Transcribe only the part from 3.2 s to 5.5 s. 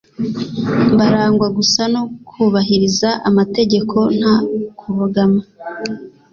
amategeko nta kubogama